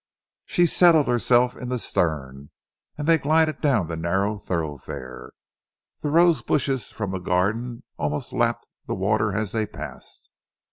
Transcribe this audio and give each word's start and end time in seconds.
She 0.47 0.65
settled 0.65 1.07
herself 1.07 1.55
in 1.55 1.69
the 1.69 1.77
stern 1.77 2.49
and 2.97 3.05
they 3.07 3.19
glided 3.19 3.61
down 3.61 3.85
the 3.85 3.95
narrow 3.95 4.39
thoroughfare. 4.39 5.29
The 6.01 6.09
rose 6.09 6.41
bushes 6.41 6.91
from 6.91 7.11
the 7.11 7.19
garden 7.19 7.83
almost 7.97 8.33
lapped 8.33 8.67
the 8.87 8.95
water 8.95 9.31
as 9.33 9.51
they 9.51 9.67
passed. 9.67 10.31